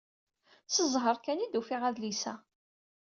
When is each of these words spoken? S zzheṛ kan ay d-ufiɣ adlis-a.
S 0.67 0.75
zzheṛ 0.93 1.17
kan 1.19 1.41
ay 1.43 1.49
d-ufiɣ 1.49 1.81
adlis-a. 1.89 2.33